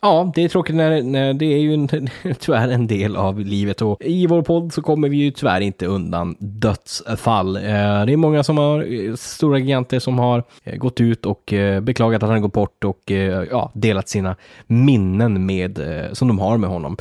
Ja, 0.00 0.32
det 0.34 0.44
är 0.44 0.48
tråkigt 0.48 0.76
när, 0.76 1.02
när 1.02 1.34
det 1.34 1.46
är 1.46 1.58
ju 1.58 1.74
en, 1.74 1.88
tyvärr 2.40 2.68
en 2.68 2.86
del 2.86 3.16
av 3.16 3.40
livet 3.40 3.82
och 3.82 4.02
i 4.02 4.26
vår 4.26 4.42
podd 4.42 4.72
så 4.72 4.82
kommer 4.82 5.08
vi 5.08 5.16
ju 5.16 5.30
tyvärr 5.30 5.60
inte 5.60 5.86
undan 5.86 6.36
dödsfall. 6.38 7.56
Eh, 7.56 7.62
det 7.62 8.12
är 8.12 8.16
många 8.16 8.42
som 8.42 8.58
har, 8.58 9.08
eh, 9.08 9.14
stora 9.14 9.58
giganter 9.58 9.98
som 9.98 10.18
har 10.18 10.44
eh, 10.64 10.76
gått 10.76 11.00
ut 11.00 11.26
och 11.26 11.52
eh, 11.52 11.80
beklagat 11.80 12.22
att 12.22 12.28
han 12.28 12.42
gått 12.42 12.52
bort 12.52 12.84
och 12.84 13.10
eh, 13.10 13.44
ja, 13.50 13.70
delat 13.74 14.08
sina 14.08 14.36
minnen 14.66 15.46
med, 15.46 15.80
som 16.12 16.28
de 16.28 16.38
har 16.38 16.56
med 16.56 16.70
honom. 16.70 16.96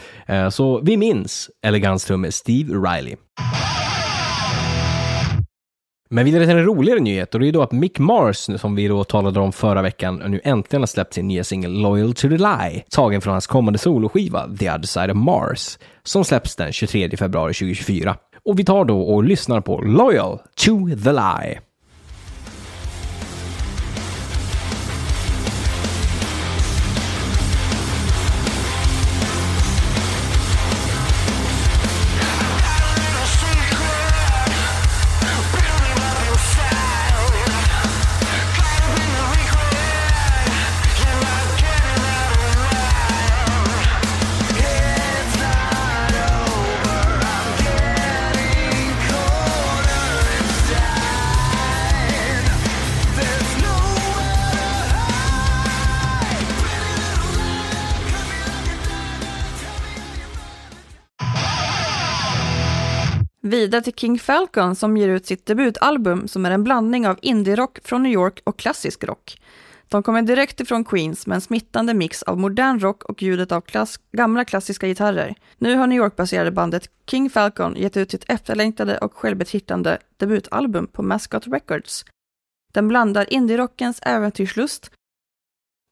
Så 0.52 0.80
vi 0.82 0.98
minns 0.98 1.50
elegans 1.62 2.12
Steve 2.32 2.74
Riley. 2.74 3.16
Men 6.14 6.26
vidare 6.26 6.46
till 6.46 6.58
en 6.58 6.66
roligare 6.66 7.00
nyhet 7.00 7.34
och 7.34 7.40
det 7.40 7.48
är 7.48 7.52
då 7.52 7.62
att 7.62 7.72
Mick 7.72 8.00
Mars, 8.00 8.38
som 8.38 8.76
vi 8.76 8.88
då 8.88 9.04
talade 9.04 9.40
om 9.40 9.52
förra 9.52 9.82
veckan, 9.82 10.24
nu 10.28 10.42
äntligen 10.44 10.82
har 10.82 10.88
släppt 10.88 11.14
sin 11.14 11.28
nya 11.28 11.44
singel 11.44 11.72
Loyal 11.82 12.14
to 12.14 12.30
the 12.30 12.38
Lie, 12.38 12.84
tagen 12.90 13.22
från 13.22 13.32
hans 13.32 13.48
kommande 13.48 13.80
soloskiva 13.80 14.50
The 14.60 14.72
Other 14.72 14.88
Side 14.88 15.12
of 15.12 15.18
Mars, 15.18 15.78
som 16.04 16.26
släpps 16.26 16.56
den 16.56 16.72
23 16.72 17.18
februari 17.18 17.54
2024. 17.54 18.16
Och 18.46 18.60
vi 18.60 18.66
tar 18.66 18.86
då 18.86 19.02
och 19.02 19.24
lyssnar 19.24 19.62
på 19.62 19.82
Loyal 19.82 20.38
to 20.38 20.90
the 21.04 21.12
Lie. 21.12 21.60
Vidare 63.62 63.82
till 63.82 63.94
King 63.94 64.20
Falcon 64.20 64.76
som 64.76 64.98
ger 64.98 65.10
ut 65.10 65.26
sitt 65.26 65.46
debutalbum 65.46 66.28
som 66.28 66.46
är 66.46 66.52
en 66.52 66.64
blandning 66.64 67.08
av 67.08 67.20
indie-rock 67.22 67.80
från 67.84 68.04
New 68.04 68.12
York 68.12 68.42
och 68.44 68.60
klassisk 68.60 69.04
rock. 69.04 69.42
De 69.90 70.04
kommer 70.04 70.22
direkt 70.22 70.60
ifrån 70.60 70.86
Queens 70.86 71.28
med 71.28 71.36
en 71.36 71.42
smittande 71.42 71.94
mix 71.94 72.24
av 72.24 72.40
modern 72.40 72.80
rock 72.80 73.04
och 73.04 73.24
ljudet 73.24 73.52
av 73.52 73.62
klass 73.62 74.00
gamla 74.12 74.46
klassiska 74.46 74.88
gitarrer. 74.88 75.36
Nu 75.58 75.76
har 75.76 75.88
New 75.88 75.98
York-baserade 75.98 76.52
bandet 76.52 76.90
King 77.08 77.30
Falcon 77.30 77.76
gett 77.76 77.98
ut 77.98 78.12
sitt 78.12 78.30
efterlängtade 78.30 78.98
och 78.98 79.14
självbetitlande 79.14 79.98
debutalbum 80.18 80.88
på 80.88 81.04
Mascot 81.04 81.48
Records. 81.48 82.06
Den 82.74 82.88
blandar 82.88 83.34
indie-rockens 83.34 84.00
äventyrslust 84.02 84.92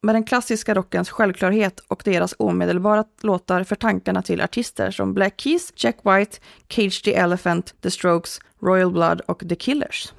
med 0.02 0.16
den 0.16 0.24
klassiska 0.24 0.74
rockens 0.74 1.10
självklarhet 1.10 1.80
och 1.80 2.02
deras 2.06 2.36
omedelbara 2.38 3.04
låtar 3.22 3.64
för 3.64 3.76
tankarna 3.76 4.22
till 4.22 4.42
artister 4.42 4.92
som 4.92 5.14
Black 5.14 5.42
Keys, 5.42 5.74
Jack 5.76 5.98
White, 6.04 6.38
Cage 6.70 7.04
the 7.04 7.16
Elephant, 7.16 7.74
The 7.82 7.92
Strokes, 7.92 8.40
Royal 8.62 8.92
Blood 8.92 9.22
och 9.22 9.44
The 9.50 9.56
Killers. 9.56 10.14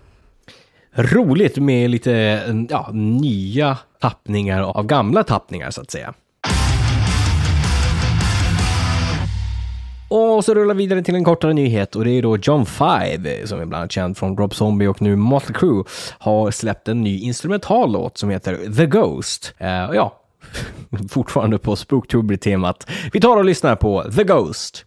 Roligt 0.93 1.57
med 1.57 1.91
lite 1.91 2.11
ja, 2.71 2.91
nya 2.93 3.79
tappningar 4.01 4.63
av 4.63 4.87
gamla 4.87 5.25
tappningar 5.25 5.71
så 5.71 5.81
att 5.81 5.91
säga. 5.91 6.15
Och 10.11 10.45
så 10.45 10.55
rullar 10.55 10.75
vi 10.75 10.85
vidare 10.85 11.03
till 11.03 11.15
en 11.15 11.25
kortare 11.25 11.53
nyhet 11.53 11.97
och 11.97 12.05
det 12.05 12.11
är 12.11 12.23
då 12.23 12.37
John 12.37 12.67
Five, 12.67 13.47
som 13.47 13.61
är 13.61 13.65
bland 13.65 13.81
annat 13.81 13.93
känd 13.93 14.17
från 14.17 14.37
Rob 14.37 14.55
Zombie 14.55 14.87
och 14.87 15.03
nu 15.03 15.17
Motley 15.17 15.55
Crue, 15.55 15.85
har 16.19 16.51
släppt 16.51 16.89
en 16.89 17.03
ny 17.03 17.19
instrumental 17.19 17.93
låt 17.93 18.19
som 18.19 18.31
heter 18.31 18.75
The 18.77 18.87
Ghost. 18.87 19.55
Uh, 19.61 19.67
ja, 19.69 20.21
fortfarande 21.11 21.59
på 21.59 21.77
Spooktober-temat. 21.77 22.87
Vi 23.13 23.21
tar 23.21 23.37
och 23.37 23.45
lyssnar 23.45 23.77
på 23.77 24.05
The 24.17 24.25
Ghost. 24.25 24.85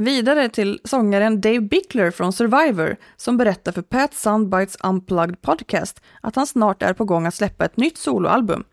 Vidare 0.00 0.48
till 0.48 0.80
sångaren 0.84 1.40
Dave 1.40 1.60
Bickler 1.60 2.10
från 2.10 2.32
Survivor 2.32 2.96
som 3.16 3.36
berättar 3.36 3.72
för 3.72 3.82
Pat 3.82 4.14
Soundbites 4.14 4.76
Unplugged 4.84 5.42
Podcast 5.42 6.02
att 6.20 6.36
han 6.36 6.46
snart 6.46 6.82
är 6.82 6.92
på 6.92 7.04
gång 7.04 7.26
att 7.26 7.34
släppa 7.34 7.64
ett 7.64 7.76
nytt 7.76 7.98
soloalbum. 7.98 8.64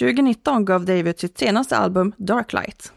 2019 0.00 0.64
gav 0.64 0.84
Dave 0.84 1.10
ut 1.10 1.20
sitt 1.20 1.38
senaste 1.38 1.76
album 1.76 2.12
Darklight. 2.16 2.92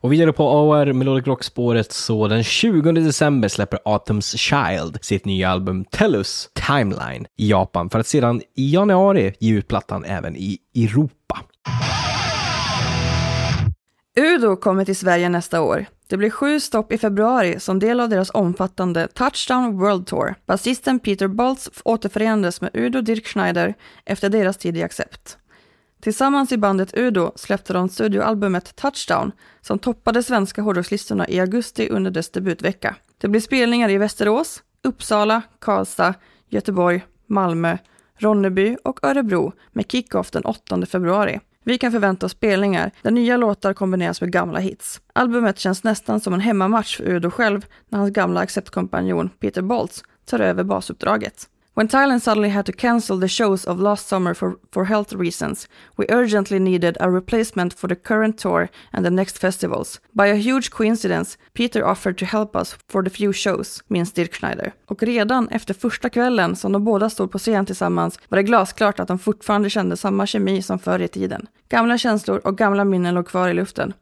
Och 0.00 0.12
vidare 0.12 0.32
på 0.32 0.48
AR 0.48 0.92
Melodic 0.92 1.26
Rock-spåret 1.26 1.92
så 1.92 2.28
den 2.28 2.44
20 2.44 2.92
december 2.92 3.48
släpper 3.48 3.78
Autumn's 3.84 4.36
Child 4.36 4.98
sitt 5.02 5.24
nya 5.24 5.50
album 5.50 5.84
Tellus 5.84 6.48
Timeline 6.66 7.26
i 7.38 7.50
Japan 7.50 7.90
för 7.90 7.98
att 7.98 8.06
sedan 8.06 8.42
i 8.56 8.74
januari 8.74 9.34
ge 9.40 9.54
ut 9.54 9.68
plattan 9.68 10.04
även 10.04 10.36
i 10.36 10.58
Europa. 10.74 11.40
Udo 14.16 14.56
kommer 14.56 14.84
till 14.84 14.96
Sverige 14.96 15.28
nästa 15.28 15.60
år. 15.60 15.86
Det 16.06 16.16
blir 16.16 16.30
sju 16.30 16.60
stopp 16.60 16.92
i 16.92 16.98
februari 16.98 17.60
som 17.60 17.78
del 17.78 18.00
av 18.00 18.08
deras 18.08 18.30
omfattande 18.30 19.08
Touchdown 19.08 19.78
World 19.78 20.06
Tour. 20.06 20.34
Basisten 20.46 20.98
Peter 20.98 21.28
Boltz 21.28 21.70
återförenades 21.84 22.60
med 22.60 22.70
Udo 22.74 23.00
Dirk 23.00 23.26
Schneider 23.26 23.74
efter 24.04 24.28
deras 24.28 24.56
tid 24.56 24.76
i 24.76 24.82
Accept. 24.82 25.38
Tillsammans 26.00 26.52
i 26.52 26.56
bandet 26.56 26.94
Udo 26.94 27.32
släppte 27.36 27.72
de 27.72 27.88
studioalbumet 27.88 28.76
Touchdown 28.76 29.32
som 29.60 29.78
toppade 29.78 30.22
svenska 30.22 30.62
hårdrockslistorna 30.62 31.28
i 31.28 31.40
augusti 31.40 31.88
under 31.88 32.10
dess 32.10 32.30
debutvecka. 32.30 32.96
Det 33.18 33.28
blir 33.28 33.40
spelningar 33.40 33.88
i 33.88 33.98
Västerås, 33.98 34.62
Uppsala, 34.84 35.42
Karlstad, 35.58 36.14
Göteborg, 36.48 37.04
Malmö, 37.26 37.78
Ronneby 38.18 38.76
och 38.84 39.04
Örebro 39.04 39.52
med 39.72 39.90
kickoff 39.90 40.30
den 40.30 40.42
8 40.42 40.86
februari. 40.86 41.40
Vi 41.64 41.78
kan 41.78 41.92
förvänta 41.92 42.26
oss 42.26 42.32
spelningar 42.32 42.90
där 43.02 43.10
nya 43.10 43.36
låtar 43.36 43.74
kombineras 43.74 44.20
med 44.20 44.32
gamla 44.32 44.58
hits. 44.58 45.00
Albumet 45.12 45.58
känns 45.58 45.84
nästan 45.84 46.20
som 46.20 46.34
en 46.34 46.40
hemmamatch 46.40 46.96
för 46.96 47.04
Udo 47.04 47.30
själv 47.30 47.66
när 47.88 47.98
hans 47.98 48.12
gamla 48.12 48.40
acceptkompanjon 48.40 49.30
Peter 49.40 49.62
Boltz 49.62 50.02
tar 50.24 50.40
över 50.40 50.64
basuppdraget. 50.64 51.48
When 51.74 51.88
Thailand 51.88 52.20
suddenly 52.20 52.50
had 52.50 52.66
to 52.66 52.72
cancel 52.72 53.16
the 53.16 53.28
shows 53.28 53.64
of 53.64 53.80
last 53.80 54.06
summer 54.06 54.34
for, 54.34 54.58
for 54.70 54.84
health 54.84 55.14
reasons, 55.14 55.68
we 55.96 56.04
urgently 56.10 56.58
needed 56.58 56.98
a 57.00 57.10
replacement 57.10 57.72
for 57.72 57.88
the 57.88 57.96
current 57.96 58.38
tour 58.38 58.68
and 58.90 59.06
the 59.06 59.10
next 59.10 59.38
festivals. 59.38 60.00
By 60.12 60.26
a 60.26 60.34
huge 60.34 60.70
coincidence, 60.70 61.38
Peter 61.54 61.86
offered 61.86 62.18
to 62.18 62.26
help 62.26 62.54
us 62.56 62.76
for 62.88 63.02
the 63.02 63.10
few 63.10 63.32
shows, 63.32 63.82
minns 63.88 64.12
Dirk 64.12 64.34
Schneider. 64.34 64.72
Och 64.86 65.02
redan 65.02 65.48
efter 65.48 65.74
första 65.74 66.10
kvällen 66.10 66.56
som 66.56 66.72
de 66.72 66.84
båda 66.84 67.10
stod 67.10 67.30
på 67.30 67.38
scen 67.38 67.66
tillsammans 67.66 68.18
var 68.28 68.36
det 68.36 68.42
glasklart 68.42 69.00
att 69.00 69.08
de 69.08 69.18
fortfarande 69.18 69.70
kände 69.70 69.96
samma 69.96 70.26
kemi 70.26 70.62
som 70.62 70.78
förr 70.78 71.02
i 71.02 71.08
tiden. 71.08 71.46
Gamla 71.68 71.98
känslor 71.98 72.40
och 72.44 72.58
gamla 72.58 72.84
minnen 72.84 73.14
låg 73.14 73.26
kvar 73.26 73.48
i 73.48 73.54
luften. 73.54 73.92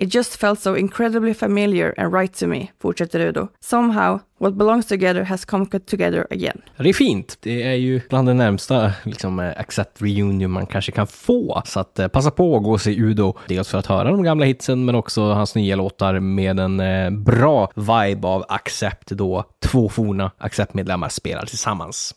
It 0.00 0.14
just 0.14 0.36
felt 0.36 0.60
so 0.60 0.76
incredibly 0.76 1.34
familiar 1.34 1.94
and 1.96 2.14
right 2.14 2.38
to 2.38 2.46
me, 2.46 2.68
fortsätter 2.82 3.20
Udo. 3.20 3.48
Somehow, 3.60 4.20
what 4.38 4.54
belongs 4.54 4.86
together 4.86 5.24
has 5.24 5.44
come 5.44 5.66
together 5.66 6.26
again. 6.30 6.62
Det 6.76 6.88
är 6.88 6.92
fint. 6.92 7.38
Det 7.40 7.62
är 7.62 7.74
ju 7.74 8.00
bland 8.08 8.28
det 8.28 8.34
närmsta 8.34 8.92
liksom, 9.04 9.40
eh, 9.40 9.52
Accept 9.56 10.02
Reunion 10.02 10.50
man 10.50 10.66
kanske 10.66 10.92
kan 10.92 11.06
få. 11.06 11.62
Så 11.64 11.80
att 11.80 11.98
eh, 11.98 12.08
passa 12.08 12.30
på 12.30 12.56
att 12.56 12.62
gå 12.62 12.72
och 12.72 12.80
se 12.80 12.90
Udo. 12.90 13.38
Dels 13.48 13.68
för 13.68 13.78
att 13.78 13.86
höra 13.86 14.10
de 14.10 14.22
gamla 14.22 14.46
hitsen, 14.46 14.84
men 14.84 14.94
också 14.94 15.32
hans 15.32 15.54
nya 15.54 15.76
låtar 15.76 16.20
med 16.20 16.60
en 16.60 16.80
eh, 16.80 17.10
bra 17.10 17.70
vibe 17.74 18.28
av 18.28 18.44
Accept 18.48 19.08
då 19.08 19.44
två 19.64 19.88
forna 19.88 20.30
Accept-medlemmar 20.38 21.08
spelar 21.08 21.46
tillsammans. 21.46 22.14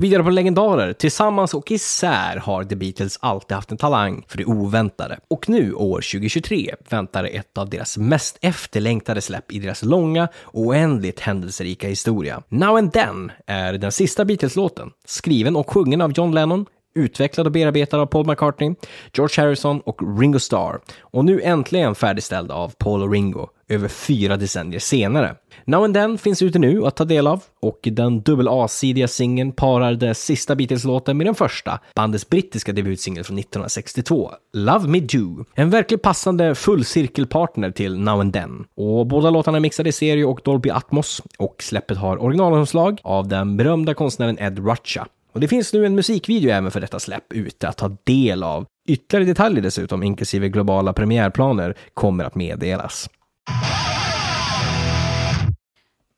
Vidare 0.00 0.22
på 0.24 0.30
legendarer. 0.30 0.92
Tillsammans 0.92 1.54
och 1.54 1.70
isär 1.70 2.36
har 2.36 2.64
The 2.64 2.76
Beatles 2.76 3.18
alltid 3.20 3.54
haft 3.54 3.70
en 3.70 3.76
talang 3.76 4.24
för 4.28 4.38
det 4.38 4.44
oväntade. 4.44 5.18
Och 5.28 5.48
nu, 5.48 5.74
år 5.74 5.96
2023, 5.96 6.74
väntar 6.88 7.24
ett 7.24 7.58
av 7.58 7.70
deras 7.70 7.98
mest 7.98 8.38
efterlängtade 8.40 9.20
släpp 9.20 9.52
i 9.52 9.58
deras 9.58 9.82
långa 9.82 10.28
och 10.36 10.60
oändligt 10.60 11.20
händelserika 11.20 11.88
historia. 11.88 12.42
Now 12.48 12.76
and 12.76 12.92
Then 12.92 13.32
är 13.46 13.72
den 13.72 13.92
sista 13.92 14.24
Beatles-låten, 14.24 14.90
skriven 15.04 15.56
och 15.56 15.70
sjungen 15.70 16.00
av 16.00 16.12
John 16.12 16.34
Lennon, 16.34 16.66
utvecklad 16.94 17.46
och 17.46 17.52
bearbetad 17.52 18.00
av 18.00 18.06
Paul 18.06 18.26
McCartney, 18.26 18.74
George 19.12 19.44
Harrison 19.44 19.80
och 19.80 20.18
Ringo 20.20 20.38
Starr 20.38 20.80
och 21.00 21.24
nu 21.24 21.40
äntligen 21.40 21.94
färdigställd 21.94 22.50
av 22.50 22.72
Paul 22.78 23.02
och 23.02 23.12
Ringo 23.12 23.48
över 23.68 23.88
fyra 23.88 24.36
decennier 24.36 24.80
senare. 24.80 25.34
Now 25.64 25.84
and 25.84 25.94
Then 25.94 26.18
finns 26.18 26.42
ute 26.42 26.58
nu 26.58 26.86
att 26.86 26.96
ta 26.96 27.04
del 27.04 27.26
av 27.26 27.42
och 27.60 27.78
den 27.82 28.20
dubbel 28.20 28.48
A-sidiga 28.48 29.08
singeln 29.08 29.52
parar 29.52 29.94
den 29.94 30.14
sista 30.14 30.54
Beatles-låten 30.54 31.16
med 31.16 31.26
den 31.26 31.34
första, 31.34 31.80
bandets 31.94 32.28
brittiska 32.28 32.72
debutsingel 32.72 33.24
från 33.24 33.38
1962, 33.38 34.30
Love 34.52 34.88
Me 34.88 35.00
Do. 35.00 35.44
En 35.54 35.70
verkligt 35.70 36.02
passande 36.02 36.54
fullcirkelpartner 36.54 37.70
till 37.70 37.98
Now 37.98 38.20
and 38.20 38.32
Then. 38.32 38.64
Och 38.76 39.06
båda 39.06 39.30
låtarna 39.30 39.58
är 39.58 39.60
mixade 39.60 39.88
i 39.88 39.92
serie 39.92 40.24
och 40.24 40.40
Dolby 40.44 40.70
Atmos 40.70 41.22
och 41.38 41.62
släppet 41.62 41.98
har 41.98 42.22
originalomslag 42.22 43.00
av 43.02 43.28
den 43.28 43.56
berömda 43.56 43.94
konstnären 43.94 44.38
Ed 44.38 44.58
Rucha. 44.58 45.06
Och 45.34 45.40
det 45.40 45.48
finns 45.48 45.72
nu 45.72 45.86
en 45.86 45.94
musikvideo 45.94 46.50
även 46.50 46.70
för 46.70 46.80
detta 46.80 47.00
släpp 47.00 47.32
ute 47.32 47.68
att 47.68 47.76
ta 47.76 47.96
del 48.04 48.42
av. 48.42 48.66
Ytterligare 48.88 49.24
detaljer 49.24 49.62
dessutom, 49.62 50.02
inklusive 50.02 50.48
globala 50.48 50.92
premiärplaner, 50.92 51.74
kommer 51.94 52.24
att 52.24 52.34
meddelas. 52.34 53.10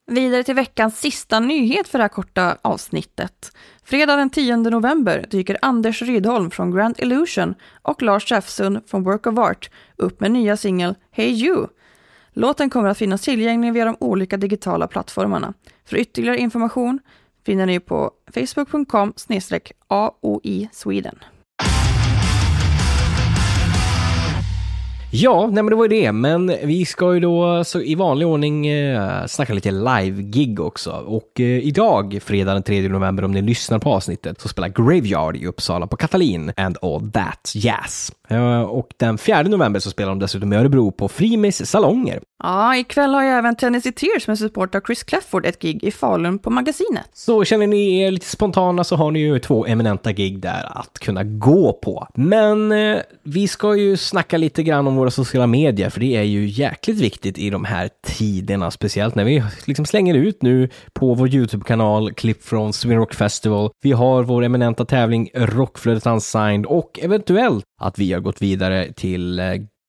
Vidare 0.07 0.43
till 0.43 0.55
veckans 0.55 1.01
sista 1.01 1.41
nyhet 1.41 1.89
för 1.89 1.99
det 1.99 2.05
här 2.05 2.09
korta 2.09 2.57
avsnittet. 2.63 3.53
Fredag 3.85 4.17
den 4.17 4.31
10 4.31 4.57
november 4.57 5.27
dyker 5.31 5.59
Anders 5.63 6.03
Rydholm 6.03 6.51
från 6.51 6.71
Grand 6.71 6.95
Illusion 6.99 7.55
och 7.83 8.03
Lars 8.03 8.29
Säfsund 8.29 8.81
från 8.87 9.03
Work 9.03 9.27
of 9.27 9.39
Art 9.39 9.71
upp 9.97 10.21
med 10.21 10.31
nya 10.31 10.57
singel 10.57 10.95
Hey 11.11 11.31
You. 11.31 11.67
Låten 12.33 12.71
kommer 12.71 12.89
att 12.89 12.99
finnas 12.99 13.23
tillgänglig 13.23 13.73
via 13.73 13.85
de 13.85 13.97
olika 14.01 14.37
digitala 14.37 14.87
plattformarna. 14.87 15.55
För 15.85 15.97
ytterligare 15.97 16.39
information 16.39 17.01
finner 17.47 17.67
ni 17.67 17.81
på 17.81 18.11
facebook.com 18.35 19.15
aoi 19.89 20.69
Sweden. 20.73 21.36
Ja, 25.19 25.47
nej 25.47 25.63
men 25.63 25.67
det 25.67 25.77
var 25.77 25.85
ju 25.85 25.89
det, 25.89 26.13
men 26.13 26.47
vi 26.47 26.87
ska 26.87 27.15
ju 27.15 27.21
då 27.21 27.65
så 27.65 27.81
i 27.81 27.95
vanlig 27.95 28.29
ordning 28.29 28.67
eh, 28.67 29.27
snacka 29.27 29.55
lite 29.55 29.71
live-gig 29.71 30.61
också. 30.61 30.91
Och 30.91 31.41
eh, 31.41 31.47
idag, 31.47 32.19
fredag 32.25 32.53
den 32.53 32.63
3 32.63 32.89
november, 32.89 33.25
om 33.25 33.33
ni 33.33 33.43
lyssnar 33.43 33.79
på 33.79 33.93
avsnittet, 33.93 34.41
så 34.41 34.49
spelar 34.49 34.69
Graveyard 34.69 35.37
i 35.37 35.47
Uppsala 35.47 35.87
på 35.87 35.97
Katalin 35.97 36.53
and 36.57 36.79
All 36.83 37.11
That 37.11 37.53
Jazz. 37.55 38.13
Eh, 38.29 38.61
och 38.61 38.89
den 38.97 39.19
4 39.19 39.43
november 39.43 39.81
så 39.81 39.91
spelar 39.91 40.09
de 40.09 40.19
dessutom 40.19 40.53
i 40.53 40.57
Örebro 40.57 40.91
på 40.91 41.09
Frimis 41.09 41.71
salonger. 41.71 42.21
Ja, 42.43 42.77
ikväll 42.77 43.15
har 43.15 43.23
ju 43.23 43.29
även 43.29 43.57
Tennessee 43.57 43.93
Tears 43.93 44.29
med 44.29 44.39
support 44.39 44.75
av 44.75 44.81
Chris 44.81 45.03
Clefford 45.03 45.47
ett 45.47 45.59
gig 45.63 45.85
i 45.85 45.91
Falun 45.91 46.39
på 46.39 46.51
Magasinet. 46.51 47.09
Så 47.15 47.45
känner 47.45 47.67
ni 47.67 48.01
er 48.01 48.11
lite 48.11 48.27
spontana 48.27 48.85
så 48.85 48.97
har 48.97 49.11
ni 49.11 49.19
ju 49.19 49.39
två 49.39 49.67
eminenta 49.67 50.13
gig 50.13 50.41
där 50.41 50.79
att 50.79 50.99
kunna 50.99 51.25
gå 51.25 51.73
på. 51.73 52.09
Men 52.15 52.73
eh, 52.73 52.99
vi 53.23 53.49
ska 53.49 53.77
ju 53.77 53.97
snacka 53.97 54.37
lite 54.37 54.63
grann 54.63 54.87
om 54.87 54.97
våra 55.07 55.11
sociala 55.11 55.47
medier, 55.47 55.91
för 55.91 56.01
det 56.01 56.17
är 56.17 56.23
ju 56.23 56.47
jäkligt 56.47 57.01
viktigt 57.01 57.39
i 57.39 57.51
de 57.51 57.65
här 57.65 57.91
tiderna, 58.07 58.71
speciellt 58.71 59.15
när 59.15 59.25
vi 59.25 59.43
liksom 59.67 59.87
slänger 59.87 60.15
ut 60.15 60.43
nu 60.43 60.69
på 60.93 61.15
vår 61.15 61.35
YouTube-kanal 61.35 62.13
klipp 62.13 62.43
från 62.43 62.73
Sweden 62.73 62.99
Rock 62.99 63.15
Festival. 63.15 63.71
Vi 63.83 63.93
har 63.93 64.23
vår 64.23 64.45
eminenta 64.45 64.85
tävling 64.85 65.31
Rockflödet 65.35 66.07
Unsigned 66.07 66.67
och 66.67 66.99
eventuellt 67.03 67.65
att 67.81 67.99
vi 67.99 68.13
har 68.13 68.21
gått 68.21 68.43
vidare 68.43 68.93
till 68.93 69.39
eh, 69.39 69.45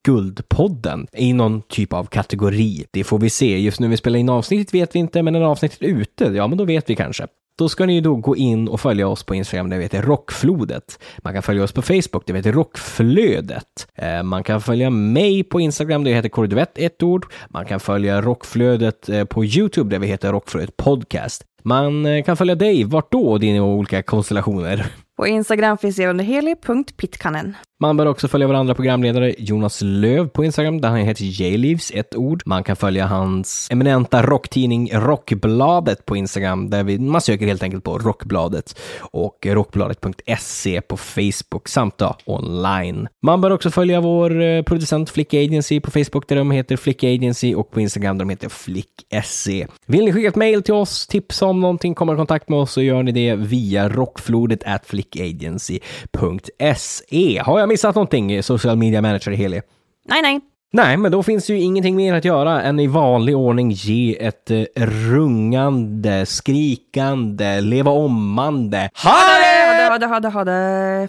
Guldpodden 0.06 1.08
i 1.14 1.34
någon 1.34 1.62
typ 1.62 1.94
av 1.94 2.06
kategori. 2.06 2.86
Det 2.92 3.04
får 3.04 3.20
vi 3.20 3.30
se. 3.30 3.60
Just 3.60 3.80
nu 3.80 3.88
vi 3.88 3.98
spelar 3.98 4.20
in 4.20 4.30
avsnittet 4.30 4.74
vet 4.74 4.96
vi 4.96 5.00
inte, 5.00 5.24
men 5.24 5.34
när 5.34 5.42
avsnittet 5.42 5.82
är 5.82 5.88
ute, 5.88 6.24
ja 6.26 6.48
men 6.48 6.58
då 6.58 6.66
vet 6.66 6.90
vi 6.90 6.96
kanske. 6.96 7.28
Då 7.58 7.70
ska 7.70 7.86
ni 7.86 8.02
då 8.02 8.16
gå 8.16 8.36
in 8.36 8.68
och 8.68 8.82
följa 8.82 9.08
oss 9.08 9.24
på 9.24 9.36
Instagram, 9.36 9.70
det 9.70 9.82
heter 9.82 10.02
Rockflodet. 10.02 11.00
Man 11.18 11.34
kan 11.34 11.44
följa 11.44 11.64
oss 11.64 11.72
på 11.72 11.82
Facebook, 11.82 12.24
det 12.26 12.34
heter 12.34 12.52
Rockflödet. 12.52 13.88
Eh, 13.96 14.24
man 14.24 14.44
kan 14.44 14.62
följa 14.62 14.90
mig 14.90 15.44
på 15.44 15.60
Instagram, 15.60 16.04
det 16.04 16.14
heter 16.14 16.30
Korduett, 16.30 16.78
ett 16.78 17.04
ord. 17.04 17.26
Man 17.50 17.66
kan 17.66 17.80
följa 17.80 18.22
Rockflödet 18.22 19.10
eh, 19.10 19.24
på 19.24 19.46
YouTube, 19.46 19.90
där 19.90 20.00
vi 20.00 20.08
heter 20.08 20.32
Rockflödet 20.32 20.78
Podcast. 20.78 21.44
Man 21.64 22.06
eh, 22.06 22.24
kan 22.24 22.38
följa 22.38 22.56
dig, 22.56 22.84
vart 22.84 23.12
då, 23.12 23.38
dina 23.38 23.64
olika 23.64 24.04
konstellationer? 24.04 24.86
På 25.18 25.28
Instagram 25.28 25.78
finns 25.78 26.00
jag 26.00 26.10
under 26.10 26.26
heli.pitkanen. 26.26 27.56
Man 27.80 27.98
bör 27.98 28.06
också 28.06 28.28
följa 28.28 28.48
vår 28.48 28.54
andra 28.54 28.76
programledare 28.76 29.36
Jonas 29.38 29.82
Löv 29.82 30.28
på 30.28 30.46
Instagram 30.46 30.82
där 30.82 30.90
han 30.90 30.98
heter 30.98 31.24
J-Leaves, 31.24 31.92
ett 31.92 32.16
ord. 32.16 32.44
Man 32.46 32.64
kan 32.64 32.76
följa 32.76 33.06
hans 33.06 33.68
eminenta 33.72 34.24
rocktidning 34.24 34.90
Rockbladet 34.94 36.06
på 36.06 36.16
Instagram 36.16 36.70
där 36.70 36.84
vi, 36.84 37.00
man 37.00 37.22
söker 37.22 37.48
helt 37.48 37.64
enkelt 37.64 37.84
på 37.84 37.98
Rockbladet 37.98 38.80
och 39.00 39.46
rockbladet.se 39.50 40.82
på 40.82 40.98
Facebook 40.98 41.68
samt 41.68 41.98
då 41.98 42.16
online. 42.26 43.08
Man 43.26 43.42
bör 43.42 43.52
också 43.52 43.72
följa 43.72 44.02
vår 44.02 44.42
eh, 44.42 44.62
producent 44.62 45.10
Flick 45.10 45.34
Agency 45.34 45.80
på 45.80 45.92
Facebook 45.92 46.28
där 46.28 46.36
de 46.36 46.52
heter 46.52 46.78
Flick 46.78 47.04
Agency 47.04 47.56
och 47.56 47.72
på 47.72 47.82
Instagram 47.82 48.18
där 48.18 48.26
de 48.26 48.30
heter 48.30 48.50
Flick.se. 48.50 49.68
Vill 49.86 50.06
ni 50.06 50.14
skicka 50.14 50.28
ett 50.28 50.36
mail 50.36 50.64
till 50.64 50.74
oss, 50.74 51.08
tipsa 51.08 51.46
om 51.46 51.62
någonting, 51.62 51.96
komma 51.96 52.14
i 52.14 52.16
kontakt 52.16 52.50
med 52.50 52.60
oss 52.60 52.72
så 52.72 52.82
gör 52.82 53.04
ni 53.04 53.12
det 53.12 53.36
via 53.36 53.90
rockflodet 53.90 54.64
at 54.64 54.86
flickagency.se. 55.12 57.42
Har 57.46 57.60
jag 57.60 57.70
missat 57.70 57.96
någonting, 57.96 58.44
social 58.44 58.78
media 58.78 59.02
manager 59.02 59.32
Heli? 59.32 59.62
Nej, 60.06 60.22
nej. 60.22 60.40
Nej, 60.74 60.98
men 60.98 61.12
då 61.12 61.24
finns 61.24 61.50
ju 61.50 61.60
ingenting 61.60 61.96
mer 61.96 62.14
att 62.14 62.26
göra 62.26 62.62
än 62.62 62.80
i 62.80 62.88
vanlig 62.88 63.38
ordning 63.38 63.72
ge 63.72 64.26
ett 64.26 64.52
eh, 64.52 64.64
rungande, 64.76 66.26
skrikande, 66.26 67.62
leva 67.62 67.92
ommande 67.92 68.90
Ha 69.04 69.12
det! 69.12 69.90
Ha 69.90 69.98
det, 69.98 70.06
ha 70.06 70.20
det, 70.20 70.30
ha 70.30 70.44
det. 70.44 71.08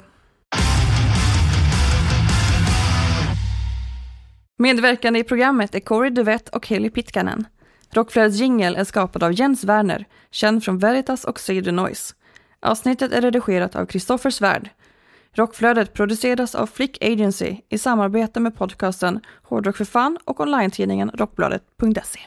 Medverkande 4.59 5.21
i 5.21 5.25
programmet 5.25 5.75
är 5.75 5.81
Corey 5.81 6.11
Duvett 6.11 6.49
och 6.49 6.69
Heli 6.69 6.91
Pitkanen. 6.91 7.47
Rockflödets 7.93 8.37
jingel 8.37 8.77
är 8.77 8.85
skapad 8.85 9.23
av 9.23 9.33
Jens 9.33 9.65
Werner, 9.65 10.05
känd 10.31 10.65
från 10.65 10.79
Veritas 10.79 11.25
och 11.25 11.41
the 11.47 11.73
Noise. 11.73 12.15
Avsnittet 12.61 13.13
är 13.13 13.21
redigerat 13.21 13.77
av 13.77 13.87
Kristoffer 13.87 14.31
Svärd. 14.31 14.71
Rockflödet 15.33 15.93
produceras 15.93 16.55
av 16.55 16.67
Flick 16.67 17.05
Agency 17.05 17.61
i 17.69 17.79
samarbete 17.79 18.41
med 18.41 18.57
podcasten 18.57 19.21
Hårdrock 19.43 19.77
för 19.77 19.85
fan 19.85 20.19
och 20.25 20.41
online-tidningen 20.41 21.11
Rockbladet.se. 21.15 22.21